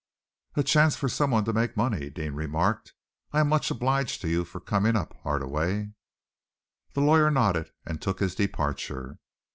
"A 0.55 0.63
chance 0.63 0.95
for 0.95 1.07
someone 1.07 1.45
to 1.45 1.53
make 1.53 1.77
money," 1.77 2.09
Deane 2.09 2.33
remarked. 2.33 2.95
"I 3.31 3.41
am 3.41 3.49
much 3.49 3.69
obliged 3.69 4.19
to 4.21 4.29
you 4.29 4.45
for 4.45 4.59
coming 4.59 4.95
up, 4.95 5.13
Hardaway." 5.21 5.91
The 6.93 7.01
lawyer 7.01 7.29
nodded 7.29 7.69
and 7.85 8.01
took 8.01 8.19
his 8.19 8.33
departure. 8.33 9.19